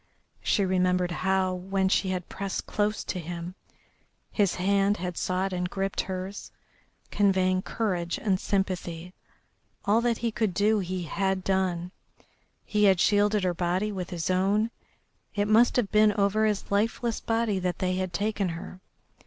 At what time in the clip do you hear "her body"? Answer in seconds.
13.43-13.91